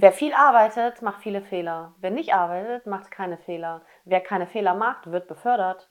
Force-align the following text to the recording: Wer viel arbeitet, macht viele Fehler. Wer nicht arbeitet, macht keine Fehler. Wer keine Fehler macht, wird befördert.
Wer 0.00 0.12
viel 0.12 0.32
arbeitet, 0.32 1.02
macht 1.02 1.22
viele 1.24 1.42
Fehler. 1.42 1.92
Wer 1.98 2.12
nicht 2.12 2.32
arbeitet, 2.32 2.86
macht 2.86 3.10
keine 3.10 3.36
Fehler. 3.36 3.82
Wer 4.04 4.20
keine 4.20 4.46
Fehler 4.46 4.74
macht, 4.74 5.10
wird 5.10 5.26
befördert. 5.26 5.90